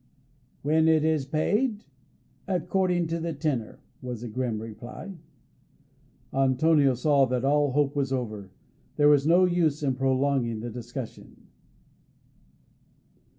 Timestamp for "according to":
2.47-3.19